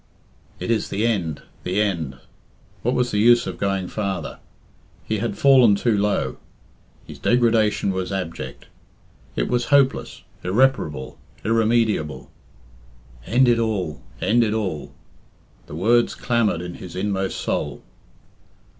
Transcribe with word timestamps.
"It 0.59 0.71
is 0.71 0.89
the 0.89 1.05
end 1.05 1.43
the 1.63 1.79
end." 1.79 2.17
What 2.81 2.95
was 2.95 3.11
the 3.11 3.19
use 3.19 3.45
of 3.45 3.59
going 3.59 3.87
farther? 3.87 4.39
He 5.05 5.19
had 5.19 5.37
fallen 5.37 5.75
too 5.75 5.95
low. 5.95 6.37
His 7.05 7.19
degradation 7.19 7.91
was 7.91 8.11
abject. 8.11 8.65
It 9.35 9.47
was 9.47 9.65
hopeless, 9.65 10.23
irreparable, 10.43 11.19
irremediable. 11.45 12.31
"End 13.27 13.47
it 13.47 13.59
all 13.59 14.01
end 14.19 14.43
it 14.43 14.55
all." 14.55 14.91
The 15.67 15.75
words 15.75 16.15
clamoured 16.15 16.63
in 16.63 16.73
his 16.81 16.95
inmost 16.95 17.39
soul. 17.39 17.83